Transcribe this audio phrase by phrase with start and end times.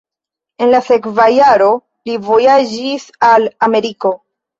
[0.65, 1.67] En la sekva jaro
[2.09, 4.13] li vojaĝis al Ameriko.